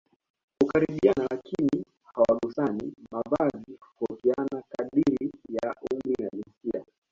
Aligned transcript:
hukaribiana 0.59 1.27
lakini 1.31 1.85
hawagusani 2.13 2.93
Mavazi 3.11 3.77
hutofautiana 3.79 4.63
kadiri 4.69 5.31
ya 5.49 5.75
umri 5.91 6.15
na 6.23 6.29
jinsia 6.29 6.85